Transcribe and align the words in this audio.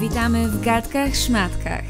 Witamy 0.00 0.48
w 0.48 0.60
gadkach 0.60 1.16
szmatkach. 1.16 1.84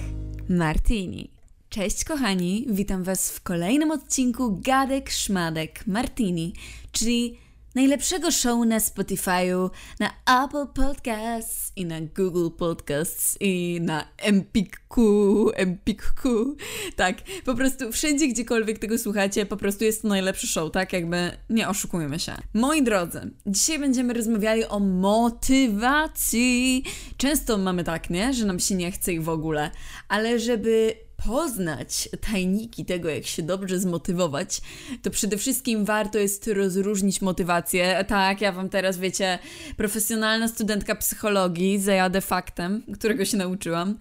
Martini. 0.49 1.31
Cześć 1.69 2.05
kochani, 2.05 2.67
witam 2.69 3.05
Was 3.05 3.31
w 3.31 3.43
kolejnym 3.43 3.91
odcinku 3.91 4.61
Gadek 4.65 5.11
Szmadek 5.11 5.87
Martini, 5.87 6.53
czyli 6.93 7.39
najlepszego 7.79 8.31
show 8.31 8.67
na 8.67 8.79
Spotify'u, 8.79 9.71
na 10.01 10.11
Apple 10.45 10.67
Podcasts 10.75 11.73
i 11.77 11.85
na 11.85 12.01
Google 12.01 12.49
Podcasts 12.59 13.37
i 13.41 13.79
na 13.83 14.05
Empikku, 14.17 15.51
Empikku. 15.55 16.57
Tak, 16.97 17.17
po 17.45 17.55
prostu 17.55 17.93
wszędzie, 17.93 18.29
gdziekolwiek 18.29 18.79
tego 18.79 18.99
słuchacie, 18.99 19.47
po 19.47 19.57
prostu 19.57 19.85
jest 19.85 20.03
to 20.03 20.09
najlepszy 20.09 20.47
show, 20.47 20.73
tak? 20.73 20.93
Jakby 20.93 21.31
nie 21.51 21.69
oszukujmy 21.69 22.19
się. 22.19 22.33
Moi 22.55 22.83
drodzy, 22.83 23.31
dzisiaj 23.47 23.79
będziemy 23.79 24.15
rozmawiali 24.15 24.65
o 24.65 24.81
motywacji. 24.81 26.85
Często 27.17 27.59
mamy 27.59 27.85
tak, 27.85 28.11
nie? 28.11 28.35
Że 28.35 28.47
nam 28.47 28.61
się 28.61 28.75
nie 28.75 28.93
chce 28.93 29.13
i 29.13 29.21
w 29.21 29.29
ogóle, 29.29 29.71
ale 30.09 30.39
żeby 30.39 31.08
poznać 31.27 32.09
tajniki 32.33 32.85
tego, 32.85 33.09
jak 33.09 33.27
się 33.27 33.43
dobrze 33.43 33.79
zmotywować, 33.79 34.61
to 35.03 35.11
przede 35.11 35.39
wszystkim 35.39 35.85
warto 35.85 36.19
jest 36.19 36.47
rozróżnić 36.47 37.23
motywację. 37.23 38.05
Tak, 38.09 38.41
ja 38.41 38.53
Wam 38.53 38.69
teraz, 38.69 38.99
wiecie, 38.99 39.39
profesjonalna 39.77 40.49
studentka 40.49 40.95
psychologii, 40.95 41.79
zajadę 41.79 42.21
faktem, 42.21 42.83
którego 42.95 43.25
się 43.25 43.37
nauczyłam. 43.37 43.99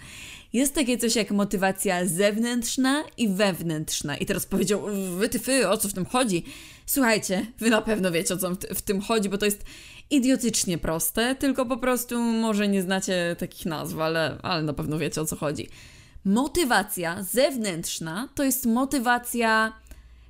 Jest 0.53 0.75
takie 0.75 0.98
coś 0.98 1.16
jak 1.16 1.31
motywacja 1.31 2.05
zewnętrzna 2.05 3.03
i 3.17 3.30
wewnętrzna. 3.30 4.17
I 4.17 4.25
teraz 4.25 4.45
powiedział, 4.45 4.81
wy 5.17 5.30
ty, 5.30 5.39
fy, 5.39 5.70
o 5.70 5.77
co 5.77 5.89
w 5.89 5.94
tym 5.94 6.05
chodzi? 6.05 6.44
Słuchajcie, 6.86 7.45
wy 7.59 7.70
na 7.70 7.81
pewno 7.81 8.11
wiecie, 8.11 8.34
o 8.34 8.38
co 8.38 8.55
w 8.75 8.81
tym 8.81 9.02
chodzi, 9.02 9.30
bo 9.30 9.38
to 9.38 9.45
jest 9.45 9.66
idiotycznie 10.09 10.77
proste, 10.77 11.36
tylko 11.36 11.66
po 11.66 11.77
prostu 11.77 12.20
może 12.20 12.67
nie 12.67 12.81
znacie 12.81 13.36
takich 13.39 13.66
nazw, 13.66 13.99
ale, 13.99 14.38
ale 14.41 14.63
na 14.63 14.73
pewno 14.73 14.97
wiecie, 14.97 15.22
o 15.22 15.25
co 15.25 15.36
chodzi. 15.36 15.70
Motywacja 16.28 17.23
zewnętrzna 17.23 18.30
to 18.36 18.44
jest 18.44 18.66
motywacja, 18.66 19.73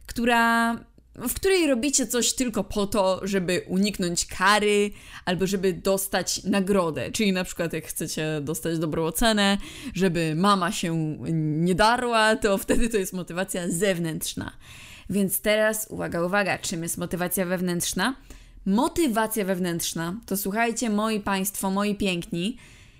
która 0.06 0.74
w 1.16 1.34
której 1.34 1.68
robicie 1.68 2.08
coś 2.08 2.34
tylko 2.34 2.64
po 2.64 2.88
to, 2.88 3.20
żeby 3.24 3.62
uniknąć 3.68 4.26
kary 4.26 4.92
albo 5.26 5.48
żeby 5.48 5.74
dostać 5.74 6.44
nagrodę. 6.44 7.12
Czyli 7.12 7.34
na 7.34 7.44
przykład 7.44 7.74
jak 7.74 7.86
chcecie 7.86 8.42
dostać 8.42 8.80
dobrą 8.80 9.06
ocenę, 9.06 9.58
żeby 9.94 10.36
mama 10.36 10.72
się 10.72 11.18
nie 11.32 11.76
darła, 11.76 12.36
to 12.36 12.58
wtedy 12.58 12.90
to 12.90 12.98
jest 12.98 13.14
motywacja 13.14 13.70
zewnętrzna. 13.70 14.52
Więc 15.10 15.42
teraz 15.42 15.88
uwaga, 15.90 16.24
uwaga, 16.24 16.58
czym 16.58 16.84
jest 16.84 16.98
motywacja 16.98 17.46
wewnętrzna? 17.46 18.16
Motywacja 18.66 19.46
wewnętrzna 19.46 20.16
to 20.26 20.38
słuchajcie, 20.38 20.90
moi 20.90 21.20
państwo, 21.20 21.72
moi 21.72 21.96
piękni, 21.96 22.58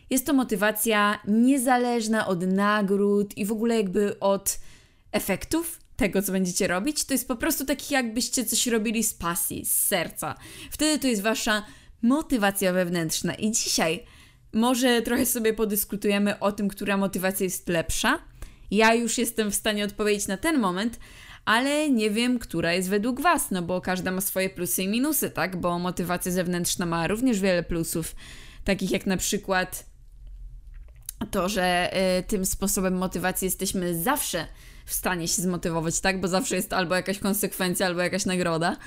jest 0.10 0.26
to 0.26 0.34
motywacja 0.34 1.20
niezależna 1.28 2.28
od 2.28 2.42
nagród 2.42 3.38
i 3.38 3.46
w 3.46 3.52
ogóle 3.52 3.78
jakby 3.78 4.20
od 4.20 4.60
efektów 5.12 5.80
tego, 5.96 6.22
co 6.22 6.32
będziecie 6.32 6.68
robić. 6.68 7.06
To 7.06 7.14
jest 7.14 7.28
po 7.28 7.36
prostu 7.36 7.66
taki, 7.66 7.94
jakbyście 7.94 8.46
coś 8.46 8.68
robili 8.68 9.04
z 9.04 9.14
pasji, 9.14 9.66
z 9.66 9.72
serca. 9.72 10.36
Wtedy 10.72 11.00
to 11.00 11.08
jest 11.08 11.22
wasza 11.22 11.64
motywacja 12.02 12.74
wewnętrzna. 12.74 13.34
I 13.34 13.52
dzisiaj 13.52 14.04
może 14.54 15.02
trochę 15.02 15.26
sobie 15.26 15.54
podyskutujemy 15.54 16.40
o 16.40 16.52
tym, 16.52 16.68
która 16.68 16.98
motywacja 16.98 17.44
jest 17.44 17.70
lepsza. 17.70 18.20
Ja 18.72 18.94
już 18.94 19.18
jestem 19.18 19.52
w 19.52 19.56
stanie 19.56 19.86
odpowiedzieć 19.86 20.28
na 20.28 20.38
ten 20.38 20.60
moment, 20.60 21.00
ale 21.46 21.90
nie 21.90 22.10
wiem, 22.12 22.40
która 22.40 22.74
jest 22.74 22.90
według 22.90 23.22
Was, 23.22 23.52
no 23.52 23.62
bo 23.62 23.82
każda 23.82 24.12
ma 24.12 24.22
swoje 24.22 24.50
plusy 24.50 24.84
i 24.84 24.88
minusy, 24.88 25.30
tak? 25.30 25.60
Bo 25.62 25.80
motywacja 25.80 26.32
zewnętrzna 26.32 26.86
ma 26.86 27.08
również 27.08 27.40
wiele 27.40 27.64
plusów, 27.64 28.16
takich 28.64 28.92
jak 28.92 29.06
na 29.06 29.18
przykład 29.18 29.86
to, 31.26 31.50
że 31.50 31.92
y, 32.20 32.24
tym 32.24 32.46
sposobem 32.46 32.98
motywacji 32.98 33.46
jesteśmy 33.46 34.04
zawsze 34.04 34.48
w 34.86 34.94
stanie 34.94 35.28
się 35.28 35.42
zmotywować, 35.42 36.00
tak? 36.00 36.22
Bo 36.22 36.28
zawsze 36.28 36.56
jest 36.56 36.74
albo 36.74 36.96
jakaś 36.96 37.20
konsekwencja, 37.20 37.86
albo 37.86 38.02
jakaś 38.02 38.26
nagroda. 38.26 38.78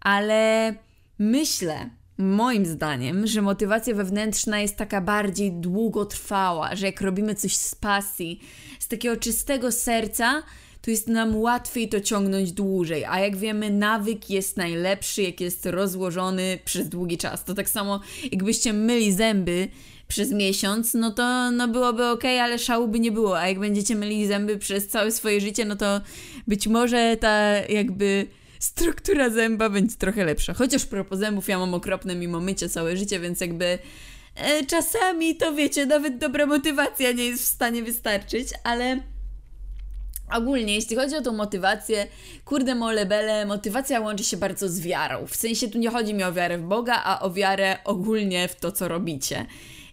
Ale 0.00 0.74
myślę, 1.18 1.90
moim 2.18 2.66
zdaniem, 2.66 3.26
że 3.26 3.42
motywacja 3.42 3.94
wewnętrzna 3.94 4.60
jest 4.60 4.76
taka 4.76 5.00
bardziej 5.00 5.52
długotrwała, 5.52 6.76
że 6.76 6.86
jak 6.86 7.00
robimy 7.00 7.34
coś 7.34 7.56
z 7.56 7.74
pasji, 7.74 8.40
z 8.78 8.88
takiego 8.88 9.16
czystego 9.16 9.72
serca, 9.72 10.42
to 10.82 10.90
jest 10.90 11.08
nam 11.08 11.36
łatwiej 11.36 11.88
to 11.88 12.00
ciągnąć 12.00 12.52
dłużej. 12.52 13.04
A 13.04 13.20
jak 13.20 13.36
wiemy, 13.36 13.70
nawyk 13.70 14.30
jest 14.30 14.56
najlepszy, 14.56 15.22
jak 15.22 15.40
jest 15.40 15.66
rozłożony 15.66 16.58
przez 16.64 16.88
długi 16.88 17.18
czas. 17.18 17.44
To 17.44 17.54
tak 17.54 17.70
samo, 17.70 18.00
jakbyście 18.32 18.72
myli 18.72 19.12
zęby 19.12 19.68
przez 20.10 20.32
miesiąc, 20.32 20.94
no 20.94 21.10
to 21.10 21.50
no 21.50 21.68
byłoby 21.68 22.06
ok, 22.06 22.24
ale 22.24 22.58
szału 22.58 22.88
by 22.88 23.00
nie 23.00 23.12
było. 23.12 23.38
A 23.38 23.48
jak 23.48 23.58
będziecie 23.58 23.94
myli 23.94 24.26
zęby 24.26 24.58
przez 24.58 24.88
całe 24.88 25.12
swoje 25.12 25.40
życie, 25.40 25.64
no 25.64 25.76
to 25.76 26.00
być 26.48 26.66
może 26.66 27.16
ta 27.20 27.58
jakby 27.68 28.26
struktura 28.58 29.30
zęba 29.30 29.68
będzie 29.68 29.96
trochę 29.96 30.24
lepsza. 30.24 30.54
Chociaż 30.54 30.86
propos 30.86 31.18
zębów 31.18 31.48
ja 31.48 31.58
mam 31.58 31.74
okropne 31.74 32.14
mimo 32.14 32.40
mycie 32.40 32.68
całe 32.68 32.96
życie, 32.96 33.20
więc 33.20 33.40
jakby 33.40 33.78
e, 34.34 34.66
czasami 34.66 35.36
to 35.36 35.54
wiecie, 35.54 35.86
nawet 35.86 36.18
dobra 36.18 36.46
motywacja 36.46 37.12
nie 37.12 37.24
jest 37.24 37.42
w 37.42 37.46
stanie 37.46 37.82
wystarczyć, 37.82 38.48
ale 38.64 39.00
Ogólnie, 40.32 40.74
jeśli 40.74 40.96
chodzi 40.96 41.16
o 41.16 41.22
tą 41.22 41.32
motywację, 41.32 42.06
kurde 42.44 42.74
molebele, 42.74 43.46
motywacja 43.46 44.00
łączy 44.00 44.24
się 44.24 44.36
bardzo 44.36 44.68
z 44.68 44.80
wiarą. 44.80 45.26
W 45.26 45.36
sensie 45.36 45.68
tu 45.68 45.78
nie 45.78 45.90
chodzi 45.90 46.14
mi 46.14 46.24
o 46.24 46.32
wiarę 46.32 46.58
w 46.58 46.62
Boga, 46.62 47.02
a 47.04 47.20
o 47.20 47.30
wiarę 47.30 47.78
ogólnie 47.84 48.48
w 48.48 48.56
to, 48.56 48.72
co 48.72 48.88
robicie. 48.88 49.46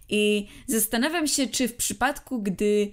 I 0.08 0.46
zastanawiam 0.66 1.26
się, 1.26 1.46
czy 1.46 1.68
w 1.68 1.74
przypadku, 1.74 2.42
gdy 2.42 2.92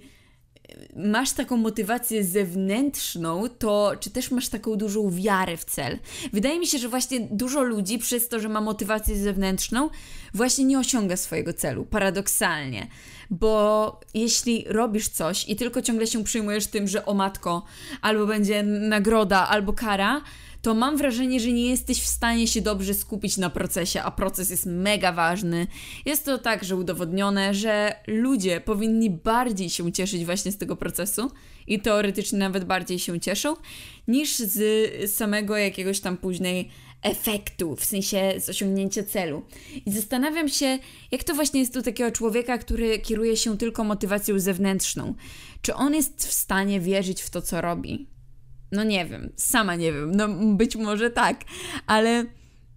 masz 0.96 1.32
taką 1.32 1.56
motywację 1.56 2.24
zewnętrzną, 2.24 3.48
to 3.58 3.92
czy 4.00 4.10
też 4.10 4.30
masz 4.30 4.48
taką 4.48 4.76
dużą 4.76 5.10
wiarę 5.10 5.56
w 5.56 5.64
cel? 5.64 5.98
Wydaje 6.32 6.58
mi 6.58 6.66
się, 6.66 6.78
że 6.78 6.88
właśnie 6.88 7.20
dużo 7.20 7.62
ludzi 7.62 7.98
przez 7.98 8.28
to, 8.28 8.40
że 8.40 8.48
ma 8.48 8.60
motywację 8.60 9.16
zewnętrzną, 9.16 9.90
właśnie 10.34 10.64
nie 10.64 10.78
osiąga 10.78 11.16
swojego 11.16 11.52
celu, 11.52 11.84
paradoksalnie. 11.84 12.86
Bo 13.30 14.00
jeśli 14.14 14.64
robisz 14.68 15.08
coś 15.08 15.48
i 15.48 15.56
tylko 15.56 15.82
ciągle 15.82 16.06
się 16.06 16.24
przyjmujesz 16.24 16.66
tym, 16.66 16.88
że 16.88 17.06
o 17.06 17.14
matko, 17.14 17.64
albo 18.02 18.26
będzie 18.26 18.62
nagroda, 18.62 19.48
albo 19.48 19.72
kara, 19.72 20.22
to 20.66 20.74
mam 20.74 20.96
wrażenie, 20.96 21.40
że 21.40 21.52
nie 21.52 21.70
jesteś 21.70 22.02
w 22.02 22.06
stanie 22.06 22.46
się 22.46 22.60
dobrze 22.60 22.94
skupić 22.94 23.36
na 23.36 23.50
procesie, 23.50 24.02
a 24.02 24.10
proces 24.10 24.50
jest 24.50 24.66
mega 24.66 25.12
ważny. 25.12 25.66
Jest 26.04 26.24
to 26.24 26.38
także 26.38 26.76
udowodnione, 26.76 27.54
że 27.54 27.94
ludzie 28.06 28.60
powinni 28.60 29.10
bardziej 29.10 29.70
się 29.70 29.92
cieszyć 29.92 30.24
właśnie 30.24 30.52
z 30.52 30.58
tego 30.58 30.76
procesu 30.76 31.30
i 31.66 31.80
teoretycznie 31.80 32.38
nawet 32.38 32.64
bardziej 32.64 32.98
się 32.98 33.20
cieszą, 33.20 33.56
niż 34.08 34.36
z 34.36 35.14
samego 35.14 35.56
jakiegoś 35.56 36.00
tam 36.00 36.16
później 36.16 36.70
efektu, 37.02 37.76
w 37.76 37.84
sensie 37.84 38.34
z 38.38 38.48
osiągnięcia 38.48 39.02
celu. 39.02 39.42
I 39.86 39.92
zastanawiam 39.92 40.48
się, 40.48 40.78
jak 41.10 41.24
to 41.24 41.34
właśnie 41.34 41.60
jest 41.60 41.76
u 41.76 41.82
takiego 41.82 42.10
człowieka, 42.10 42.58
który 42.58 42.98
kieruje 42.98 43.36
się 43.36 43.58
tylko 43.58 43.84
motywacją 43.84 44.38
zewnętrzną. 44.38 45.14
Czy 45.62 45.74
on 45.74 45.94
jest 45.94 46.26
w 46.26 46.32
stanie 46.32 46.80
wierzyć 46.80 47.22
w 47.22 47.30
to, 47.30 47.42
co 47.42 47.60
robi? 47.60 48.15
No 48.72 48.84
nie 48.84 49.06
wiem, 49.06 49.32
sama 49.36 49.74
nie 49.76 49.92
wiem, 49.92 50.14
no 50.14 50.28
być 50.56 50.76
może 50.76 51.10
tak, 51.10 51.40
ale 51.86 52.24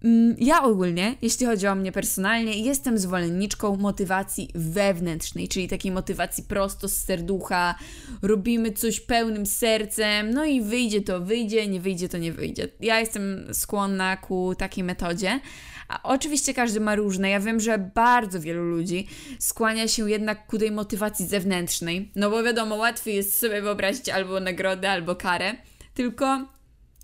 mm, 0.04 0.36
ja 0.38 0.62
ogólnie, 0.62 1.14
jeśli 1.22 1.46
chodzi 1.46 1.66
o 1.66 1.74
mnie 1.74 1.92
personalnie, 1.92 2.58
jestem 2.58 2.98
zwolenniczką 2.98 3.76
motywacji 3.76 4.48
wewnętrznej, 4.54 5.48
czyli 5.48 5.68
takiej 5.68 5.92
motywacji 5.92 6.44
prosto 6.44 6.88
z 6.88 6.96
serducha, 6.96 7.74
robimy 8.22 8.72
coś 8.72 9.00
pełnym 9.00 9.46
sercem, 9.46 10.30
no 10.30 10.44
i 10.44 10.60
wyjdzie 10.60 11.00
to 11.00 11.20
wyjdzie, 11.20 11.68
nie 11.68 11.80
wyjdzie 11.80 12.08
to 12.08 12.18
nie 12.18 12.32
wyjdzie. 12.32 12.68
Ja 12.80 13.00
jestem 13.00 13.48
skłonna 13.52 14.16
ku 14.16 14.54
takiej 14.58 14.84
metodzie. 14.84 15.40
A 15.88 16.02
oczywiście 16.02 16.54
każdy 16.54 16.80
ma 16.80 16.94
różne. 16.94 17.30
Ja 17.30 17.40
wiem, 17.40 17.60
że 17.60 17.78
bardzo 17.78 18.40
wielu 18.40 18.64
ludzi 18.64 19.08
skłania 19.38 19.88
się 19.88 20.10
jednak 20.10 20.46
ku 20.46 20.58
tej 20.58 20.70
motywacji 20.70 21.26
zewnętrznej. 21.26 22.10
No 22.14 22.30
bo 22.30 22.42
wiadomo, 22.42 22.76
łatwiej 22.76 23.16
jest 23.16 23.38
sobie 23.38 23.62
wyobrazić 23.62 24.08
albo 24.08 24.40
nagrodę, 24.40 24.90
albo 24.90 25.16
karę 25.16 25.54
tylko 25.94 26.46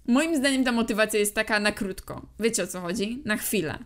moim 0.06 0.36
zdaniem 0.36 0.64
ta 0.64 0.72
motywacja 0.72 1.20
jest 1.20 1.34
taka 1.34 1.60
na 1.60 1.72
krótko. 1.72 2.26
Wiecie 2.40 2.62
o 2.62 2.66
co 2.66 2.80
chodzi? 2.80 3.22
Na 3.24 3.36
chwilę. 3.36 3.78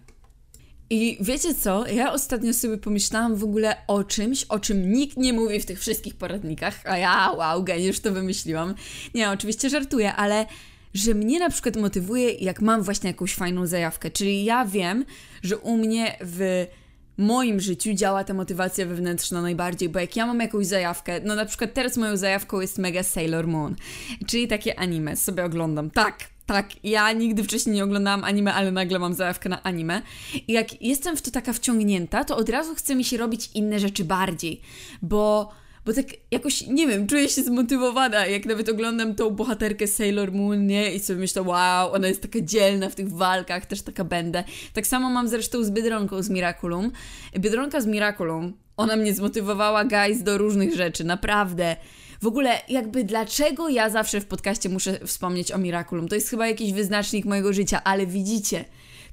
I 0.90 1.18
wiecie 1.20 1.54
co? 1.54 1.86
Ja 1.86 2.12
ostatnio 2.12 2.54
sobie 2.54 2.78
pomyślałam 2.78 3.36
w 3.36 3.44
ogóle 3.44 3.76
o 3.86 4.04
czymś, 4.04 4.44
o 4.44 4.58
czym 4.58 4.92
nikt 4.92 5.16
nie 5.16 5.32
mówi 5.32 5.60
w 5.60 5.66
tych 5.66 5.80
wszystkich 5.80 6.14
poradnikach, 6.14 6.80
a 6.84 6.98
ja, 6.98 7.32
wow, 7.32 7.64
geniusz, 7.64 8.00
to 8.00 8.12
wymyśliłam. 8.12 8.74
Nie, 9.14 9.30
oczywiście 9.30 9.70
żartuję, 9.70 10.14
ale 10.14 10.46
że 10.94 11.14
mnie 11.14 11.38
na 11.38 11.50
przykład 11.50 11.76
motywuje, 11.76 12.32
jak 12.32 12.60
mam 12.60 12.82
właśnie 12.82 13.10
jakąś 13.10 13.34
fajną 13.34 13.66
zajawkę. 13.66 14.10
Czyli 14.10 14.44
ja 14.44 14.64
wiem, 14.64 15.04
że 15.42 15.58
u 15.58 15.76
mnie 15.76 16.16
w 16.20 16.66
moim 17.20 17.60
życiu 17.60 17.94
działa 17.94 18.24
ta 18.24 18.34
motywacja 18.34 18.86
wewnętrzna 18.86 19.42
najbardziej, 19.42 19.88
bo 19.88 19.98
jak 19.98 20.16
ja 20.16 20.26
mam 20.26 20.40
jakąś 20.40 20.66
zajawkę, 20.66 21.20
no 21.24 21.34
na 21.34 21.44
przykład 21.44 21.74
teraz 21.74 21.96
moją 21.96 22.16
zajawką 22.16 22.60
jest 22.60 22.78
Mega 22.78 23.02
Sailor 23.02 23.46
Moon, 23.46 23.76
czyli 24.26 24.48
takie 24.48 24.78
anime, 24.78 25.16
sobie 25.16 25.44
oglądam. 25.44 25.90
Tak, 25.90 26.18
tak, 26.46 26.84
ja 26.84 27.12
nigdy 27.12 27.44
wcześniej 27.44 27.76
nie 27.76 27.84
oglądałam 27.84 28.24
anime, 28.24 28.54
ale 28.54 28.72
nagle 28.72 28.98
mam 28.98 29.14
zajawkę 29.14 29.48
na 29.48 29.62
anime. 29.62 30.02
I 30.48 30.52
jak 30.52 30.82
jestem 30.82 31.16
w 31.16 31.22
to 31.22 31.30
taka 31.30 31.52
wciągnięta, 31.52 32.24
to 32.24 32.36
od 32.36 32.48
razu 32.48 32.74
chce 32.74 32.94
mi 32.94 33.04
się 33.04 33.16
robić 33.16 33.50
inne 33.54 33.80
rzeczy 33.80 34.04
bardziej, 34.04 34.60
bo 35.02 35.50
bo 35.84 35.92
tak 35.92 36.06
jakoś, 36.30 36.66
nie 36.66 36.86
wiem, 36.86 37.06
czuję 37.06 37.28
się 37.28 37.42
zmotywowana, 37.42 38.26
jak 38.26 38.46
nawet 38.46 38.68
oglądam 38.68 39.14
tą 39.14 39.30
bohaterkę 39.30 39.86
Sailor 39.86 40.32
Moon, 40.32 40.66
nie? 40.66 40.94
I 40.94 41.00
sobie 41.00 41.20
myślę, 41.20 41.42
wow, 41.42 41.92
ona 41.92 42.08
jest 42.08 42.22
taka 42.22 42.40
dzielna 42.40 42.88
w 42.88 42.94
tych 42.94 43.12
walkach, 43.12 43.66
też 43.66 43.82
taka 43.82 44.04
będę. 44.04 44.44
Tak 44.72 44.86
samo 44.86 45.10
mam 45.10 45.28
zresztą 45.28 45.64
z 45.64 45.70
Biedronką 45.70 46.22
z 46.22 46.30
Miraculum. 46.30 46.92
Biedronka 47.38 47.80
z 47.80 47.86
Miraculum, 47.86 48.52
ona 48.76 48.96
mnie 48.96 49.14
zmotywowała, 49.14 49.84
guys, 49.84 50.22
do 50.22 50.38
różnych 50.38 50.74
rzeczy, 50.74 51.04
naprawdę. 51.04 51.76
W 52.22 52.26
ogóle, 52.26 52.50
jakby 52.68 53.04
dlaczego 53.04 53.68
ja 53.68 53.90
zawsze 53.90 54.20
w 54.20 54.26
podcaście 54.26 54.68
muszę 54.68 54.98
wspomnieć 55.06 55.52
o 55.52 55.58
Miraculum? 55.58 56.08
To 56.08 56.14
jest 56.14 56.28
chyba 56.28 56.46
jakiś 56.46 56.72
wyznacznik 56.72 57.24
mojego 57.24 57.52
życia, 57.52 57.84
ale 57.84 58.06
widzicie, 58.06 58.64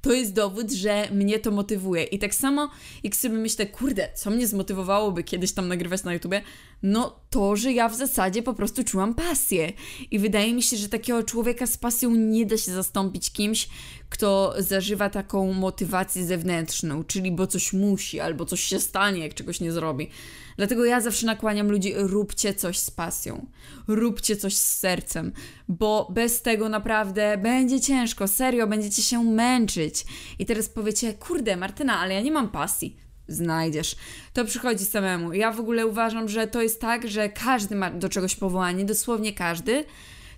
to 0.02 0.14
jest 0.14 0.34
dowód, 0.34 0.72
że 0.72 1.08
mnie 1.12 1.40
to 1.40 1.52
motywuje. 1.52 2.04
I 2.04 2.20
tak 2.20 2.36
samo, 2.36 2.70
jak 3.04 3.16
sobie 3.16 3.36
myślę, 3.36 3.66
kurde, 3.66 4.10
co 4.16 4.30
mnie 4.30 4.48
zmotywowałoby 4.48 5.24
kiedyś 5.24 5.52
tam 5.52 5.68
nagrywać 5.68 6.04
na 6.04 6.14
YouTubie, 6.14 6.42
no 6.84 7.20
to, 7.30 7.56
że 7.56 7.74
ja 7.74 7.90
w 7.90 7.96
zasadzie 7.96 8.44
po 8.44 8.54
prostu 8.54 8.84
czułam 8.84 9.14
pasję. 9.14 9.74
I 10.12 10.20
wydaje 10.20 10.54
mi 10.54 10.64
się, 10.64 10.78
że 10.78 10.90
takiego 10.90 11.24
człowieka 11.24 11.68
z 11.68 11.78
pasją 11.78 12.16
nie 12.16 12.46
da 12.46 12.58
się 12.58 12.72
zastąpić 12.72 13.32
kimś, 13.32 13.70
kto 14.10 14.56
zażywa 14.58 15.10
taką 15.10 15.54
motywację 15.54 16.26
zewnętrzną, 16.26 17.04
czyli 17.04 17.32
bo 17.32 17.48
coś 17.48 17.74
musi, 17.74 18.20
albo 18.20 18.46
coś 18.46 18.62
się 18.62 18.80
stanie, 18.80 19.20
jak 19.20 19.34
czegoś 19.34 19.60
nie 19.60 19.72
zrobi. 19.72 20.10
Dlatego 20.58 20.86
ja 20.86 21.02
zawsze 21.02 21.26
nakłaniam 21.26 21.72
ludzi, 21.72 21.94
róbcie 21.96 22.54
coś 22.54 22.78
z 22.78 22.92
pasją, 22.92 23.46
róbcie 23.88 24.38
coś 24.38 24.56
z 24.56 24.78
sercem, 24.78 25.32
bo 25.68 26.08
bez 26.12 26.42
tego 26.42 26.70
naprawdę 26.70 27.38
będzie 27.38 27.82
ciężko, 27.82 28.28
serio, 28.28 28.68
będziecie 28.68 29.02
się 29.02 29.24
męczyć. 29.24 30.06
I 30.40 30.46
teraz 30.46 30.70
powiecie, 30.70 31.14
kurde, 31.14 31.56
Martyna, 31.56 32.00
ale 32.00 32.14
ja 32.14 32.22
nie 32.22 32.32
mam 32.32 32.50
pasji 32.50 33.07
znajdziesz. 33.28 33.96
To 34.34 34.46
przychodzi 34.46 34.86
samemu. 34.86 35.34
Ja 35.34 35.52
w 35.52 35.60
ogóle 35.60 35.88
uważam, 35.88 36.30
że 36.30 36.48
to 36.48 36.62
jest 36.62 36.82
tak, 36.82 37.08
że 37.08 37.30
każdy 37.30 37.76
ma 37.76 37.92
do 37.92 38.10
czegoś 38.10 38.36
powołanie, 38.36 38.86
dosłownie 38.86 39.34
każdy, 39.34 39.86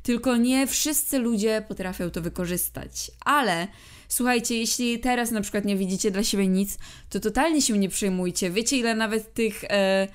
tylko 0.03 0.37
nie 0.37 0.67
wszyscy 0.67 1.19
ludzie 1.19 1.63
potrafią 1.67 2.09
to 2.09 2.21
wykorzystać. 2.21 3.11
Ale 3.25 3.67
słuchajcie, 4.07 4.57
jeśli 4.57 4.99
teraz 4.99 5.31
na 5.31 5.41
przykład 5.41 5.65
nie 5.65 5.75
widzicie 5.75 6.11
dla 6.11 6.23
siebie 6.23 6.47
nic, 6.47 6.77
to 7.09 7.19
totalnie 7.19 7.61
się 7.61 7.77
nie 7.77 7.89
przejmujcie. 7.89 8.49
Wiecie, 8.49 8.77
ile 8.77 8.95
nawet 8.95 9.33
tych. 9.33 9.63
E, 9.63 10.07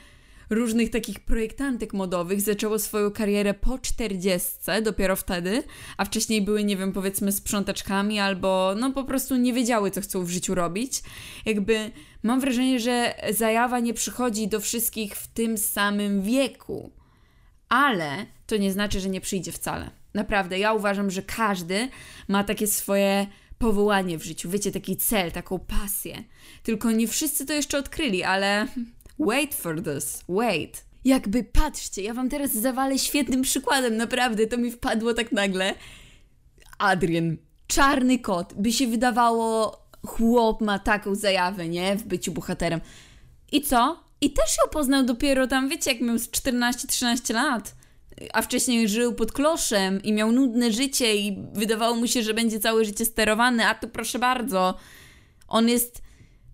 różnych 0.51 0.91
takich 0.91 1.21
projektantek 1.21 1.93
modowych 1.93 2.41
zaczęło 2.41 2.79
swoją 2.79 3.11
karierę 3.11 3.55
po 3.55 3.79
40, 3.79 4.51
dopiero 4.83 5.17
wtedy, 5.17 5.63
a 5.97 6.05
wcześniej 6.05 6.43
były, 6.43 6.65
nie 6.65 6.77
wiem, 6.77 6.93
powiedzmy 6.93 7.33
sprzątaczkami 7.33 8.19
albo 8.19 8.75
no 8.81 8.93
po 8.93 9.05
prostu 9.05 9.37
nie 9.37 9.53
wiedziały, 9.53 9.91
co 9.91 10.01
chcą 10.01 10.25
w 10.25 10.31
życiu 10.31 10.55
robić. 10.55 11.03
Jakby 11.47 11.91
mam 12.23 12.41
wrażenie, 12.41 12.81
że 12.81 13.15
zajawa 13.31 13.81
nie 13.81 13.95
przychodzi 13.95 14.49
do 14.49 14.61
wszystkich 14.61 15.17
w 15.17 15.29
tym 15.29 15.59
samym 15.59 16.23
wieku, 16.23 16.91
ale 17.69 18.27
to 18.47 18.57
nie 18.57 18.73
znaczy, 18.73 19.01
że 19.01 19.09
nie 19.09 19.21
przyjdzie 19.21 19.53
wcale. 19.53 19.91
Naprawdę, 20.15 20.59
ja 20.59 20.73
uważam, 20.73 21.11
że 21.11 21.23
każdy 21.23 21.89
ma 22.29 22.45
takie 22.45 22.67
swoje 22.67 23.27
powołanie 23.59 24.19
w 24.19 24.25
życiu, 24.25 24.51
wiecie, 24.51 24.73
taki 24.73 24.97
cel, 24.97 25.33
taką 25.33 25.59
pasję. 25.59 26.25
Tylko 26.63 26.91
nie 26.91 27.09
wszyscy 27.09 27.47
to 27.47 27.53
jeszcze 27.53 27.79
odkryli, 27.79 28.23
ale 28.23 28.67
Wait 29.19 29.55
for 29.55 29.83
this, 29.83 30.25
wait. 30.29 30.85
Jakby 31.05 31.45
patrzcie, 31.45 32.03
ja 32.03 32.15
wam 32.15 32.29
teraz 32.29 32.53
zawalę 32.53 32.99
świetnym 32.99 33.43
przykładem, 33.43 33.97
naprawdę, 33.97 34.47
to 34.47 34.57
mi 34.57 34.71
wpadło 34.71 35.15
tak 35.15 35.33
nagle. 35.33 35.75
Adrian, 36.79 37.37
czarny 37.67 38.19
kot, 38.19 38.55
by 38.57 38.73
się 38.73 38.87
wydawało, 38.87 39.79
chłop 40.07 40.61
ma 40.61 40.79
taką 40.79 41.15
zajawę, 41.15 41.69
nie? 41.69 41.97
W 41.97 42.03
byciu 42.03 42.33
bohaterem. 42.33 42.81
I 43.53 43.63
co? 43.63 44.05
I 44.21 44.31
też 44.31 44.57
ją 44.65 44.71
poznał 44.71 45.05
dopiero 45.05 45.47
tam, 45.47 45.69
wiecie, 45.69 45.93
jak 45.93 46.01
miał 46.01 46.17
14-13 46.17 47.35
lat. 47.35 47.75
A 48.33 48.43
wcześniej 48.43 48.89
żył 48.89 49.15
pod 49.15 49.33
kloszem 49.33 50.03
i 50.03 50.13
miał 50.13 50.33
nudne 50.33 50.73
życie 50.73 51.17
i 51.17 51.39
wydawało 51.53 51.97
mu 51.97 52.07
się, 52.07 52.23
że 52.23 52.35
będzie 52.35 52.61
całe 52.61 52.85
życie 52.85 53.05
sterowany, 53.05 53.67
a 53.67 53.75
tu 53.75 53.89
proszę 53.89 54.19
bardzo. 54.19 54.79
On 55.49 55.69
jest 55.69 56.04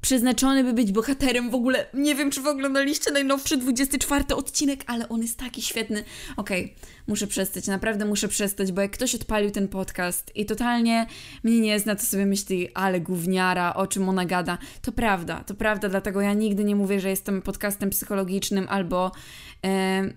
przeznaczony, 0.01 0.65
by 0.65 0.73
być 0.73 0.93
bohaterem. 0.93 1.51
W 1.51 1.55
ogóle 1.55 1.87
nie 1.95 2.15
wiem, 2.15 2.31
czy 2.31 2.41
wy 2.41 2.51
oglądaliście 2.51 3.11
najnowszy 3.11 3.57
24 3.57 4.25
odcinek, 4.35 4.85
ale 4.87 5.09
on 5.09 5.23
jest 5.23 5.39
taki 5.39 5.63
świetny. 5.63 6.05
Okej, 6.37 6.65
okay, 6.65 6.77
muszę 7.07 7.27
przestać, 7.27 7.67
naprawdę 7.67 8.05
muszę 8.05 8.29
przestać, 8.29 8.73
bo 8.73 8.83
jak 8.83 8.91
ktoś 8.91 9.15
odpalił 9.15 9.51
ten 9.51 9.69
podcast 9.69 10.37
i 10.37 10.47
totalnie 10.47 11.07
mnie 11.45 11.61
nie 11.61 11.81
zna, 11.81 11.97
to 11.97 12.03
sobie 12.03 12.27
myśli, 12.27 12.69
ale 12.75 13.01
gówniara, 13.01 13.75
o 13.75 13.87
czym 13.87 14.09
ona 14.09 14.25
gada. 14.25 14.59
To 14.83 14.93
prawda, 14.93 15.45
to 15.47 15.55
prawda, 15.55 15.89
dlatego 15.89 16.21
ja 16.21 16.35
nigdy 16.35 16.65
nie 16.65 16.77
mówię, 16.77 17.01
że 17.01 17.11
jestem 17.11 17.43
podcastem 17.43 17.91
psychologicznym 17.91 18.67
albo 18.69 19.13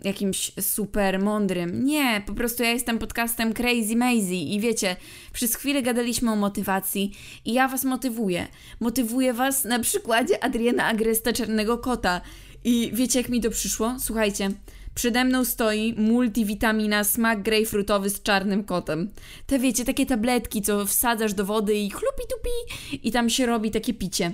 jakimś 0.04 0.51
super 0.62 1.19
mądrym. 1.19 1.86
Nie, 1.86 2.24
po 2.25 2.34
prostu 2.34 2.63
ja 2.63 2.72
jestem 2.72 3.00
podcastem 3.00 3.54
crazy 3.54 3.95
mazy 3.95 4.36
i 4.36 4.60
wiecie, 4.60 4.95
przez 5.34 5.56
chwilę 5.56 5.81
gadaliśmy 5.81 6.31
o 6.31 6.36
motywacji 6.36 7.12
i 7.45 7.54
ja 7.54 7.68
was 7.68 7.84
motywuję. 7.84 8.48
Motywuję 8.80 9.34
was 9.34 9.66
na 9.66 9.80
przykładzie 9.80 10.44
Adriana 10.44 10.86
Agresta 10.86 11.34
Czarnego 11.34 11.78
Kota. 11.78 12.22
I 12.63 12.92
wiecie, 12.94 13.19
jak 13.19 13.30
mi 13.30 13.42
to 13.42 13.50
przyszło? 13.50 13.95
Słuchajcie, 14.00 14.51
Przede 14.95 15.25
mną 15.25 15.45
stoi 15.45 15.94
multivitamina 15.98 17.04
smak 17.04 17.42
grejpfrutowy 17.42 18.10
z 18.10 18.22
czarnym 18.22 18.63
kotem. 18.63 19.10
Te 19.48 19.60
wiecie, 19.60 19.86
takie 19.86 20.06
tabletki, 20.06 20.62
co 20.62 20.86
wsadzasz 20.86 21.34
do 21.34 21.45
wody 21.45 21.75
i 21.75 21.90
chlupi 21.90 22.24
tupi 22.30 23.00
i 23.07 23.12
tam 23.12 23.30
się 23.30 23.45
robi 23.45 23.72
takie 23.72 23.94
picie. 23.94 24.34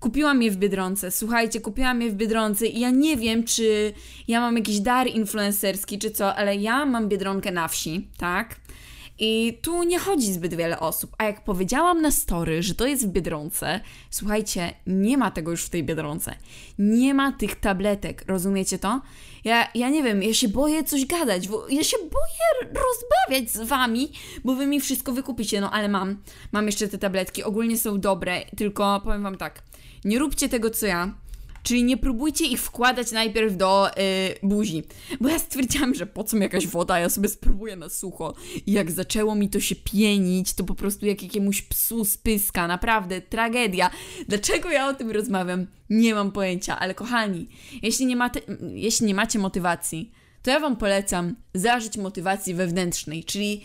Kupiłam 0.00 0.42
je 0.42 0.50
w 0.50 0.56
Biedronce, 0.56 1.10
słuchajcie, 1.10 1.60
kupiłam 1.60 2.02
je 2.02 2.10
w 2.10 2.14
Biedronce 2.14 2.66
i 2.66 2.80
ja 2.80 2.90
nie 2.90 3.16
wiem, 3.16 3.44
czy 3.44 3.92
ja 4.28 4.40
mam 4.40 4.56
jakiś 4.56 4.80
dar 4.80 5.06
influencerski, 5.06 5.98
czy 5.98 6.10
co, 6.10 6.34
ale 6.34 6.56
ja 6.56 6.86
mam 6.86 7.08
Biedronkę 7.08 7.52
na 7.52 7.68
wsi, 7.68 8.08
tak? 8.18 8.56
I 9.18 9.58
tu 9.62 9.82
nie 9.82 9.98
chodzi 9.98 10.32
zbyt 10.32 10.54
wiele 10.54 10.80
osób. 10.80 11.16
A 11.18 11.24
jak 11.24 11.44
powiedziałam 11.44 12.02
na 12.02 12.10
story, 12.10 12.62
że 12.62 12.74
to 12.74 12.86
jest 12.86 13.06
w 13.06 13.10
Biedronce, 13.10 13.80
słuchajcie, 14.10 14.74
nie 14.86 15.18
ma 15.18 15.30
tego 15.30 15.50
już 15.50 15.64
w 15.64 15.70
tej 15.70 15.84
Biedronce. 15.84 16.34
Nie 16.78 17.14
ma 17.14 17.32
tych 17.32 17.60
tabletek, 17.60 18.24
rozumiecie 18.28 18.78
to? 18.78 19.00
Ja, 19.44 19.68
ja 19.74 19.88
nie 19.88 20.02
wiem, 20.02 20.22
ja 20.22 20.34
się 20.34 20.48
boję 20.48 20.84
coś 20.84 21.06
gadać, 21.06 21.48
ja 21.70 21.84
się 21.84 21.96
boję 21.98 22.72
rozmawiać 22.74 23.50
z 23.50 23.68
wami, 23.68 24.12
bo 24.44 24.54
wy 24.54 24.66
mi 24.66 24.80
wszystko 24.80 25.12
wykupicie, 25.12 25.60
no 25.60 25.70
ale 25.70 25.88
mam, 25.88 26.22
mam 26.52 26.66
jeszcze 26.66 26.88
te 26.88 26.98
tabletki, 26.98 27.44
ogólnie 27.44 27.78
są 27.78 28.00
dobre, 28.00 28.40
tylko 28.56 29.00
powiem 29.04 29.22
wam 29.22 29.36
tak, 29.36 29.62
nie 30.04 30.18
róbcie 30.18 30.48
tego 30.48 30.70
co 30.70 30.86
ja, 30.86 31.14
Czyli 31.66 31.84
nie 31.84 31.96
próbujcie 31.96 32.46
ich 32.46 32.60
wkładać 32.60 33.12
najpierw 33.12 33.56
do 33.56 33.90
yy, 33.96 34.48
buzi. 34.48 34.82
Bo 35.20 35.28
ja 35.28 35.38
stwierdziłam, 35.38 35.94
że 35.94 36.06
po 36.06 36.24
co 36.24 36.36
mi 36.36 36.42
jakaś 36.42 36.66
woda, 36.66 36.98
ja 36.98 37.08
sobie 37.08 37.28
spróbuję 37.28 37.76
na 37.76 37.88
sucho. 37.88 38.34
I 38.66 38.72
jak 38.72 38.90
zaczęło 38.90 39.34
mi 39.34 39.48
to 39.48 39.60
się 39.60 39.76
pienić, 39.76 40.54
to 40.54 40.64
po 40.64 40.74
prostu 40.74 41.06
jak 41.06 41.22
jakiemuś 41.22 41.62
psu 41.62 42.04
spyska. 42.04 42.66
Naprawdę, 42.66 43.20
tragedia. 43.20 43.90
Dlaczego 44.28 44.70
ja 44.70 44.88
o 44.88 44.94
tym 44.94 45.10
rozmawiam? 45.10 45.66
Nie 45.90 46.14
mam 46.14 46.32
pojęcia, 46.32 46.78
ale 46.78 46.94
kochani, 46.94 47.48
jeśli 47.82 48.06
nie, 48.06 48.16
mate, 48.16 48.40
jeśli 48.74 49.06
nie 49.06 49.14
macie 49.14 49.38
motywacji, 49.38 50.12
to 50.42 50.50
ja 50.50 50.60
Wam 50.60 50.76
polecam 50.76 51.36
zażyć 51.54 51.96
motywacji 51.96 52.54
wewnętrznej, 52.54 53.24
czyli 53.24 53.64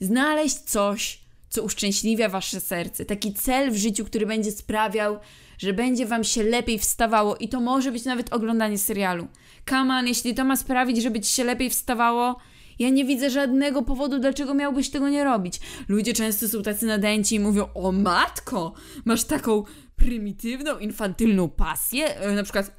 znaleźć 0.00 0.56
coś, 0.56 1.20
co 1.48 1.62
uszczęśliwia 1.62 2.28
Wasze 2.28 2.60
serce. 2.60 3.04
Taki 3.04 3.34
cel 3.34 3.70
w 3.70 3.76
życiu, 3.76 4.04
który 4.04 4.26
będzie 4.26 4.52
sprawiał, 4.52 5.18
że 5.58 5.72
będzie 5.72 6.06
Wam 6.06 6.24
się 6.24 6.42
lepiej 6.42 6.78
wstawało 6.78 7.36
i 7.36 7.48
to 7.48 7.60
może 7.60 7.92
być 7.92 8.04
nawet 8.04 8.32
oglądanie 8.32 8.78
serialu. 8.78 9.28
Kaman, 9.64 10.06
jeśli 10.06 10.34
to 10.34 10.44
ma 10.44 10.56
sprawić, 10.56 11.02
żeby 11.02 11.20
Ci 11.20 11.34
się 11.34 11.44
lepiej 11.44 11.70
wstawało, 11.70 12.36
ja 12.78 12.90
nie 12.90 13.04
widzę 13.04 13.30
żadnego 13.30 13.82
powodu, 13.82 14.18
dlaczego 14.18 14.54
miałbyś 14.54 14.90
tego 14.90 15.08
nie 15.08 15.24
robić. 15.24 15.60
Ludzie 15.88 16.12
często 16.12 16.48
są 16.48 16.62
tacy 16.62 16.86
nadęci 16.86 17.34
i 17.34 17.40
mówią, 17.40 17.68
o 17.74 17.92
matko, 17.92 18.74
masz 19.04 19.24
taką 19.24 19.64
prymitywną, 19.96 20.78
infantylną 20.78 21.48
pasję, 21.48 22.20
e, 22.20 22.34
na 22.34 22.42
przykład 22.42 22.76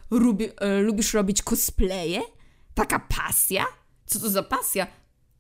e, 0.57 0.81
lubisz 0.81 1.13
robić 1.13 1.41
cosplaye? 1.41 2.21
Taka 2.74 3.00
pasja? 3.00 3.65
Co 4.05 4.19
to 4.19 4.29
za 4.29 4.43
pasja? 4.43 4.88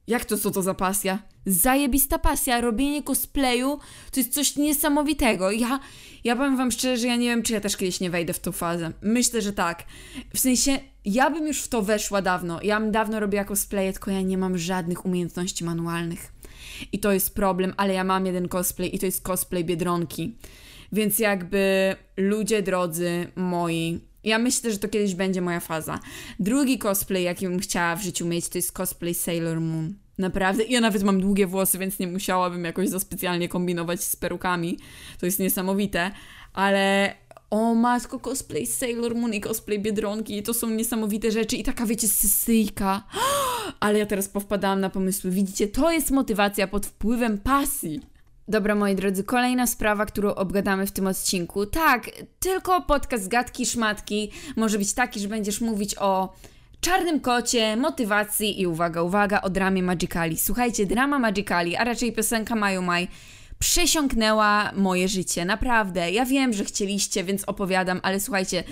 Jak 0.09 0.25
to, 0.25 0.37
co 0.37 0.51
to 0.51 0.61
za 0.61 0.73
pasja? 0.73 1.19
Zajebista 1.45 2.19
pasja, 2.19 2.61
robienie 2.61 3.03
cosplayu 3.03 3.79
to 4.11 4.19
jest 4.19 4.33
coś 4.33 4.55
niesamowitego. 4.55 5.51
Ja, 5.51 5.79
ja 6.23 6.35
powiem 6.35 6.57
wam 6.57 6.71
szczerze, 6.71 6.97
że 6.97 7.07
ja 7.07 7.15
nie 7.15 7.27
wiem, 7.27 7.43
czy 7.43 7.53
ja 7.53 7.61
też 7.61 7.77
kiedyś 7.77 7.99
nie 7.99 8.09
wejdę 8.09 8.33
w 8.33 8.39
tą 8.39 8.51
fazę. 8.51 8.91
Myślę, 9.01 9.41
że 9.41 9.53
tak. 9.53 9.83
W 10.33 10.39
sensie, 10.39 10.79
ja 11.05 11.29
bym 11.29 11.47
już 11.47 11.61
w 11.61 11.67
to 11.67 11.81
weszła 11.81 12.21
dawno. 12.21 12.59
Ja 12.63 12.79
bym 12.79 12.91
dawno 12.91 13.19
robiła 13.19 13.45
cosplaye, 13.45 13.93
tylko 13.93 14.11
ja 14.11 14.21
nie 14.21 14.37
mam 14.37 14.57
żadnych 14.57 15.05
umiejętności 15.05 15.63
manualnych. 15.63 16.33
I 16.91 16.99
to 16.99 17.11
jest 17.11 17.35
problem, 17.35 17.73
ale 17.77 17.93
ja 17.93 18.03
mam 18.03 18.25
jeden 18.25 18.47
cosplay 18.47 18.95
i 18.95 18.99
to 18.99 19.05
jest 19.05 19.21
cosplay 19.21 19.65
Biedronki. 19.65 20.37
Więc 20.91 21.19
jakby 21.19 21.95
ludzie 22.17 22.61
drodzy 22.61 23.27
moi, 23.35 23.99
ja 24.23 24.39
myślę, 24.39 24.71
że 24.71 24.77
to 24.77 24.89
kiedyś 24.89 25.15
będzie 25.15 25.41
moja 25.41 25.59
faza. 25.59 25.99
Drugi 26.39 26.77
cosplay, 26.77 27.23
jaki 27.23 27.47
bym 27.47 27.59
chciała 27.59 27.95
w 27.95 28.03
życiu 28.03 28.25
mieć, 28.25 28.49
to 28.49 28.57
jest 28.57 28.71
cosplay 28.71 29.13
Sailor 29.13 29.61
Moon. 29.61 29.93
Naprawdę. 30.17 30.63
Ja 30.63 30.81
nawet 30.81 31.03
mam 31.03 31.21
długie 31.21 31.47
włosy, 31.47 31.77
więc 31.77 31.99
nie 31.99 32.07
musiałabym 32.07 32.65
jakoś 32.65 32.89
za 32.89 32.99
specjalnie 32.99 33.49
kombinować 33.49 34.03
z 34.03 34.15
perukami. 34.15 34.77
To 35.19 35.25
jest 35.25 35.39
niesamowite. 35.39 36.11
Ale 36.53 37.15
o 37.49 37.75
matko, 37.75 38.19
cosplay 38.19 38.67
Sailor 38.67 39.15
Moon 39.15 39.33
i 39.33 39.41
cosplay 39.41 39.79
Biedronki, 39.79 40.43
to 40.43 40.53
są 40.53 40.69
niesamowite 40.69 41.31
rzeczy 41.31 41.55
i 41.55 41.63
taka, 41.63 41.85
wiecie, 41.85 42.07
sysyjka. 42.07 43.03
Ale 43.79 43.99
ja 43.99 44.05
teraz 44.05 44.29
powpadałam 44.29 44.79
na 44.79 44.89
pomysły. 44.89 45.31
Widzicie, 45.31 45.67
to 45.67 45.91
jest 45.91 46.11
motywacja 46.11 46.67
pod 46.67 46.85
wpływem 46.85 47.37
pasji. 47.37 47.99
Dobra, 48.49 48.75
moi 48.75 48.95
drodzy, 48.95 49.23
kolejna 49.23 49.67
sprawa, 49.67 50.05
którą 50.05 50.35
obgadamy 50.35 50.85
w 50.87 50.91
tym 50.91 51.07
odcinku. 51.07 51.65
Tak, 51.65 52.09
tylko 52.39 52.81
podcast 52.81 53.27
Gadki 53.27 53.65
Szmatki 53.65 54.31
może 54.55 54.77
być 54.77 54.93
taki, 54.93 55.19
że 55.19 55.27
będziesz 55.27 55.61
mówić 55.61 55.95
o 55.97 56.33
czarnym 56.81 57.19
kocie, 57.19 57.77
motywacji 57.77 58.61
i 58.61 58.67
uwaga, 58.67 59.01
uwaga, 59.01 59.41
o 59.41 59.49
dramie 59.49 59.83
Magicali. 59.83 60.37
Słuchajcie, 60.37 60.85
drama 60.85 61.19
Magicali, 61.19 61.75
a 61.75 61.83
raczej 61.83 62.13
piosenka 62.13 62.55
Maju 62.55 62.81
Maj 62.81 63.07
przesiąknęła 63.59 64.71
moje 64.75 65.07
życie. 65.07 65.45
Naprawdę. 65.45 66.11
Ja 66.11 66.25
wiem, 66.25 66.53
że 66.53 66.65
chcieliście, 66.65 67.23
więc 67.23 67.43
opowiadam, 67.43 67.99
ale 68.03 68.19
słuchajcie, 68.19 68.63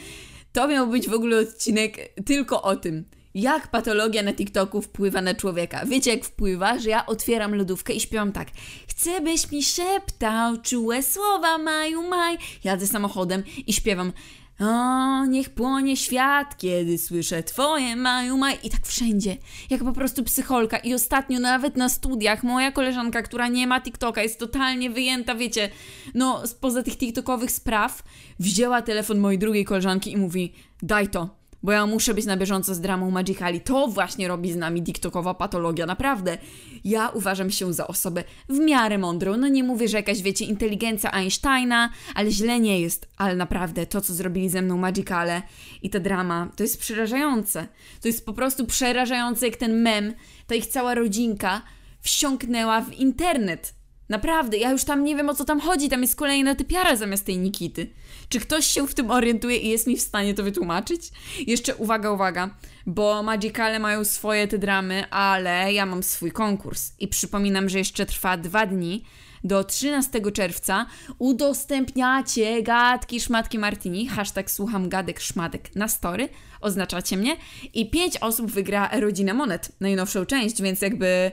to 0.53 0.67
miał 0.67 0.87
być 0.87 1.09
w 1.09 1.13
ogóle 1.13 1.39
odcinek 1.39 1.97
tylko 2.25 2.61
o 2.61 2.75
tym. 2.75 3.05
Jak 3.37 3.67
patologia 3.67 4.23
na 4.23 4.33
TikToku 4.33 4.81
wpływa 4.81 5.21
na 5.21 5.33
człowieka. 5.33 5.85
Wiecie, 5.85 6.11
jak 6.11 6.25
wpływa, 6.25 6.79
że 6.79 6.89
ja 6.89 7.05
otwieram 7.05 7.55
lodówkę 7.55 7.93
i 7.93 7.99
śpiewam 7.99 8.31
tak. 8.31 8.47
Chcę, 8.87 9.21
byś 9.21 9.51
mi 9.51 9.63
szeptał 9.63 10.57
czułe 10.57 11.03
słowa, 11.03 11.57
maju, 11.57 12.09
maj. 12.09 12.37
Jadę 12.63 12.87
samochodem 12.87 13.43
i 13.67 13.73
śpiewam. 13.73 14.13
O, 14.59 15.25
niech 15.25 15.49
płonie 15.49 15.97
świat, 15.97 16.57
kiedy 16.57 16.97
słyszę 16.97 17.43
twoje 17.43 17.95
maju 17.95 18.37
maj 18.37 18.57
i 18.63 18.69
tak 18.69 18.87
wszędzie, 18.87 19.37
jak 19.69 19.83
po 19.83 19.93
prostu 19.93 20.23
psycholka. 20.23 20.77
I 20.77 20.93
ostatnio 20.93 21.39
nawet 21.39 21.77
na 21.77 21.89
studiach 21.89 22.43
moja 22.43 22.71
koleżanka, 22.71 23.21
która 23.21 23.47
nie 23.47 23.67
ma 23.67 23.81
TikToka, 23.81 24.23
jest 24.23 24.39
totalnie 24.39 24.89
wyjęta, 24.89 25.35
wiecie, 25.35 25.69
no 26.13 26.47
spoza 26.47 26.83
tych 26.83 26.97
TikTokowych 26.97 27.51
spraw, 27.51 28.03
wzięła 28.39 28.81
telefon 28.81 29.19
mojej 29.19 29.39
drugiej 29.39 29.65
koleżanki 29.65 30.11
i 30.11 30.17
mówi, 30.17 30.53
daj 30.81 31.07
to, 31.07 31.36
bo 31.63 31.71
ja 31.71 31.85
muszę 31.85 32.13
być 32.13 32.25
na 32.25 32.37
bieżąco 32.37 32.75
z 32.75 32.81
dramą 32.81 33.11
Magicali. 33.11 33.61
To 33.61 33.87
właśnie 33.87 34.27
robi 34.27 34.51
z 34.51 34.55
nami 34.55 34.83
TikTokowa 34.83 35.33
patologia, 35.33 35.85
naprawdę. 35.85 36.37
Ja 36.83 37.09
uważam 37.09 37.51
się 37.51 37.73
za 37.73 37.87
osobę 37.87 38.23
w 38.49 38.59
miarę 38.59 38.97
mądrą. 38.97 39.37
No 39.37 39.47
nie 39.47 39.63
mówię, 39.63 39.87
że 39.87 39.97
jakaś, 39.97 40.21
wiecie, 40.21 40.45
inteligencja 40.45 41.11
Einsteina, 41.11 41.89
ale 42.15 42.31
źle 42.31 42.59
nie 42.59 42.79
jest. 42.81 43.07
Ale 43.17 43.35
naprawdę, 43.35 43.85
to 43.85 44.01
co 44.01 44.13
zrobili 44.13 44.49
ze 44.49 44.61
mną 44.61 44.77
Magicale 44.77 45.41
i 45.81 45.89
ta 45.89 45.99
drama, 45.99 46.51
to 46.55 46.63
jest 46.63 46.79
przerażające. 46.79 47.67
To 48.01 48.07
jest 48.07 48.25
po 48.25 48.33
prostu 48.33 48.65
przerażające, 48.65 49.47
jak 49.47 49.55
ten 49.55 49.81
mem, 49.81 50.13
ta 50.47 50.55
ich 50.55 50.67
cała 50.67 50.95
rodzinka 50.95 51.61
wsiąknęła 52.01 52.81
w 52.81 52.93
internet. 52.93 53.73
Naprawdę, 54.09 54.57
ja 54.57 54.71
już 54.71 54.83
tam 54.83 55.03
nie 55.03 55.15
wiem 55.15 55.29
o 55.29 55.35
co 55.35 55.45
tam 55.45 55.59
chodzi, 55.59 55.89
tam 55.89 56.01
jest 56.01 56.15
kolejna 56.15 56.55
typiara 56.55 56.95
zamiast 56.95 57.25
tej 57.25 57.37
Nikity. 57.37 57.89
Czy 58.29 58.39
ktoś 58.39 58.67
się 58.67 58.87
w 58.87 58.93
tym 58.93 59.11
orientuje 59.11 59.57
i 59.57 59.69
jest 59.69 59.87
mi 59.87 59.97
w 59.97 60.01
stanie 60.01 60.33
to 60.33 60.43
wytłumaczyć? 60.43 61.01
Jeszcze 61.47 61.75
uwaga, 61.75 62.11
uwaga, 62.11 62.49
bo 62.85 63.23
Magicale 63.23 63.79
mają 63.79 64.05
swoje 64.05 64.47
te 64.47 64.57
dramy, 64.57 65.09
ale 65.09 65.73
ja 65.73 65.85
mam 65.85 66.03
swój 66.03 66.31
konkurs 66.31 66.91
i 66.99 67.07
przypominam, 67.07 67.69
że 67.69 67.77
jeszcze 67.77 68.05
trwa 68.05 68.37
dwa 68.37 68.65
dni. 68.65 69.03
Do 69.43 69.63
13 69.63 70.31
czerwca 70.31 70.85
udostępniacie 71.19 72.63
gadki 72.63 73.19
szmatki 73.19 73.59
Martini, 73.59 74.07
hashtag 74.07 74.51
słucham 74.51 74.89
gadek 74.89 75.19
szmatek 75.19 75.75
na 75.75 75.87
story, 75.87 76.29
oznaczacie 76.61 77.17
mnie 77.17 77.37
i 77.73 77.89
pięć 77.89 78.17
osób 78.17 78.51
wygra 78.51 78.89
Rodzinę 78.99 79.33
Monet, 79.33 79.71
najnowszą 79.79 80.25
część, 80.25 80.61
więc 80.61 80.81
jakby 80.81 81.31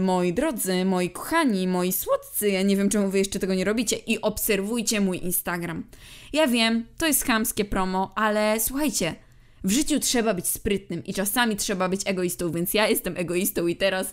moi 0.00 0.32
drodzy, 0.32 0.84
moi 0.84 1.10
kochani, 1.10 1.68
moi 1.68 1.92
słodcy, 1.92 2.48
ja 2.50 2.62
nie 2.62 2.76
wiem 2.76 2.88
czemu 2.88 3.10
wy 3.10 3.18
jeszcze 3.18 3.38
tego 3.38 3.54
nie 3.54 3.64
robicie 3.64 3.96
i 3.96 4.20
obserwujcie 4.20 5.00
mój 5.00 5.24
Instagram. 5.24 5.84
Ja 6.32 6.46
wiem, 6.46 6.86
to 6.98 7.06
jest 7.06 7.24
chamskie 7.24 7.64
promo, 7.64 8.12
ale 8.14 8.60
słuchajcie, 8.60 9.14
w 9.64 9.70
życiu 9.70 10.00
trzeba 10.00 10.34
być 10.34 10.46
sprytnym 10.46 11.04
i 11.04 11.14
czasami 11.14 11.56
trzeba 11.56 11.88
być 11.88 12.00
egoistą, 12.06 12.50
więc 12.50 12.74
ja 12.74 12.88
jestem 12.88 13.16
egoistą 13.16 13.66
i 13.66 13.76
teraz 13.76 14.12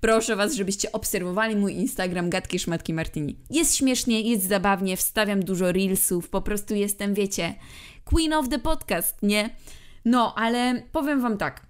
proszę 0.00 0.36
Was, 0.36 0.54
żebyście 0.54 0.92
obserwowali 0.92 1.56
mój 1.56 1.74
Instagram 1.74 2.30
Gadki 2.30 2.58
Szmatki 2.58 2.94
Martini. 2.94 3.36
Jest 3.50 3.76
śmiesznie, 3.76 4.20
jest 4.20 4.48
zabawnie, 4.48 4.96
wstawiam 4.96 5.44
dużo 5.44 5.72
reelsów, 5.72 6.28
po 6.28 6.42
prostu 6.42 6.74
jestem, 6.74 7.14
wiecie, 7.14 7.54
queen 8.04 8.32
of 8.32 8.48
the 8.48 8.58
podcast, 8.58 9.22
nie? 9.22 9.56
No, 10.04 10.34
ale 10.34 10.82
powiem 10.92 11.20
Wam 11.20 11.38
tak, 11.38 11.66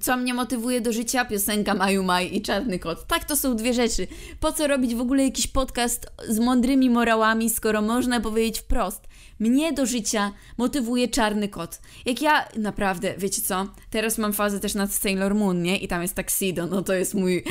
co 0.00 0.16
mnie 0.16 0.34
motywuje 0.34 0.80
do 0.80 0.92
życia? 0.92 1.24
Piosenka 1.24 1.74
Maju 1.74 2.02
Maj 2.02 2.36
i 2.36 2.42
Czarny 2.42 2.78
Kot. 2.78 3.06
Tak, 3.06 3.24
to 3.24 3.36
są 3.36 3.56
dwie 3.56 3.74
rzeczy. 3.74 4.06
Po 4.40 4.52
co 4.52 4.66
robić 4.66 4.94
w 4.94 5.00
ogóle 5.00 5.24
jakiś 5.24 5.46
podcast 5.46 6.06
z 6.28 6.38
mądrymi 6.38 6.90
morałami, 6.90 7.50
skoro 7.50 7.82
można 7.82 8.20
powiedzieć 8.20 8.58
wprost? 8.58 9.08
Mnie 9.38 9.72
do 9.72 9.86
życia 9.86 10.32
motywuje 10.58 11.08
Czarny 11.08 11.48
Kot. 11.48 11.80
Jak 12.06 12.22
ja, 12.22 12.48
naprawdę, 12.56 13.14
wiecie 13.18 13.42
co? 13.42 13.66
Teraz 13.90 14.18
mam 14.18 14.32
fazę 14.32 14.60
też 14.60 14.74
nad 14.74 14.92
Sailor 14.92 15.34
Moon, 15.34 15.62
nie? 15.62 15.78
I 15.78 15.88
tam 15.88 16.02
jest 16.02 16.14
Taxido, 16.14 16.66
no 16.66 16.82
to 16.82 16.94
jest 16.94 17.14
mój... 17.14 17.44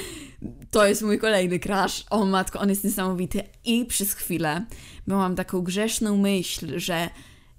To 0.72 0.88
jest 0.88 1.02
mój 1.02 1.20
kolejny 1.20 1.60
crush. 1.60 2.04
O 2.10 2.26
matko, 2.26 2.60
on 2.60 2.70
jest 2.70 2.84
niesamowity. 2.84 3.44
I 3.66 3.86
przez 3.86 4.14
chwilę 4.14 4.66
miałam 5.08 5.36
taką 5.36 5.62
grzeszną 5.62 6.18
myśl, 6.18 6.80
że 6.80 7.10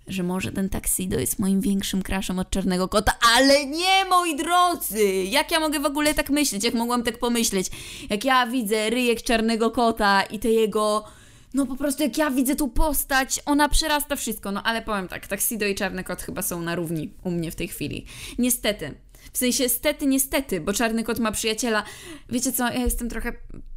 że 0.09 0.23
może 0.23 0.53
ten 0.53 0.69
Taxido 0.69 1.19
jest 1.19 1.39
moim 1.39 1.61
większym 1.61 2.03
kraszem 2.03 2.39
od 2.39 2.51
Czarnego 2.51 2.89
Kota, 2.89 3.13
ale 3.37 3.67
nie, 3.67 4.05
moi 4.11 4.37
drodzy! 4.37 5.25
Jak 5.25 5.51
ja 5.51 5.61
mogę 5.61 5.81
w 5.81 5.87
ogóle 5.87 6.15
tak 6.15 6.31
myśleć? 6.31 6.65
Jak 6.65 6.75
mogłam 6.75 7.03
tak 7.03 7.19
pomyśleć? 7.19 7.67
Jak 8.11 8.25
ja 8.25 8.47
widzę 8.47 8.91
ryjek 8.91 9.23
Czarnego 9.23 9.71
Kota 9.71 10.23
i 10.23 10.39
te 10.39 10.51
jego... 10.51 11.05
No 11.55 11.67
po 11.67 11.77
prostu 11.77 12.03
jak 12.03 12.19
ja 12.19 12.31
widzę 12.31 12.57
tu 12.57 12.69
postać, 12.69 13.41
ona 13.47 13.69
przerasta 13.69 14.17
wszystko. 14.17 14.53
No 14.53 14.63
ale 14.63 14.83
powiem 14.83 15.09
tak, 15.09 15.27
Taxido 15.27 15.67
i 15.67 15.75
Czarny 15.75 16.05
Kot 16.05 16.23
chyba 16.23 16.43
są 16.43 16.63
na 16.63 16.75
równi 16.75 17.13
u 17.25 17.31
mnie 17.31 17.51
w 17.51 17.57
tej 17.57 17.69
chwili. 17.69 18.07
Niestety. 18.39 18.95
W 19.33 19.39
sensie 19.39 19.69
stety, 19.69 20.07
niestety, 20.07 20.61
bo 20.61 20.73
Czarny 20.73 21.05
Kot 21.05 21.19
ma 21.19 21.33
przyjaciela. 21.33 21.83
Wiecie 22.29 22.53
co, 22.53 22.65
ja 22.65 22.85
jestem 22.85 23.09
trochę 23.09 23.33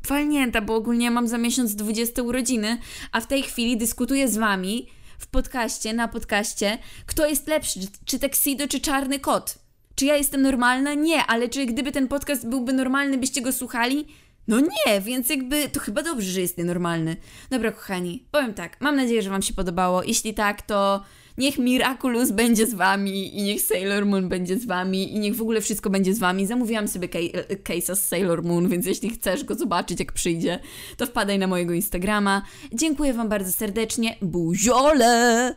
walnięta, 0.08 0.62
bo 0.62 0.76
ogólnie 0.76 1.12
mam 1.12 1.28
za 1.28 1.38
miesiąc 1.38 1.76
20 1.76 2.22
urodziny, 2.22 2.78
a 3.12 3.22
w 3.22 3.28
tej 3.28 3.44
chwili 3.44 3.78
dyskutuję 3.78 4.28
z 4.28 4.38
wami 4.38 4.88
w 5.22 5.28
podcaście, 5.28 5.94
na 5.94 6.08
podcaście, 6.08 6.78
kto 7.06 7.28
jest 7.28 7.48
lepszy, 7.48 7.80
czy 8.06 8.20
Tuxedo, 8.20 8.68
czy 8.68 8.80
Czarny 8.80 9.20
Kot. 9.20 9.56
Czy 9.96 10.06
ja 10.06 10.18
jestem 10.18 10.42
normalna? 10.42 10.94
Nie, 10.94 11.26
ale 11.26 11.50
czy 11.50 11.66
gdyby 11.66 11.92
ten 11.92 12.08
podcast 12.08 12.48
byłby 12.48 12.74
normalny, 12.74 13.18
byście 13.18 13.42
go 13.42 13.52
słuchali? 13.52 14.08
No 14.48 14.60
nie, 14.60 15.02
więc 15.02 15.30
jakby 15.30 15.70
to 15.70 15.80
chyba 15.80 16.04
dobrze, 16.04 16.32
że 16.32 16.42
jest 16.42 16.58
nienormalny. 16.58 17.18
Dobra, 17.50 17.72
kochani, 17.72 18.26
powiem 18.32 18.54
tak, 18.54 18.82
mam 18.82 18.96
nadzieję, 18.96 19.22
że 19.22 19.30
Wam 19.30 19.42
się 19.42 19.54
podobało. 19.54 20.04
Jeśli 20.04 20.34
tak, 20.34 20.62
to 20.62 21.04
Niech 21.38 21.58
Miraculous 21.58 22.32
będzie 22.32 22.68
z 22.68 22.74
wami 22.74 23.40
i 23.40 23.44
niech 23.44 23.62
Sailor 23.62 24.06
Moon 24.06 24.30
będzie 24.30 24.58
z 24.58 24.66
wami 24.66 25.16
i 25.16 25.20
niech 25.20 25.36
w 25.36 25.42
ogóle 25.42 25.62
wszystko 25.62 25.90
będzie 25.90 26.14
z 26.14 26.20
wami. 26.20 26.48
Zamówiłam 26.48 26.88
sobie 26.88 27.08
case'a 27.64 27.96
z 27.96 28.06
Sailor 28.06 28.44
Moon, 28.44 28.70
więc 28.70 28.86
jeśli 28.86 29.10
chcesz 29.10 29.44
go 29.44 29.56
zobaczyć 29.56 30.00
jak 30.00 30.12
przyjdzie, 30.12 30.60
to 30.98 31.06
wpadaj 31.06 31.40
na 31.40 31.48
mojego 31.48 31.74
Instagrama. 31.74 32.42
Dziękuję 32.74 33.14
wam 33.14 33.30
bardzo 33.30 33.52
serdecznie. 33.52 34.18
Buziole! 34.22 35.56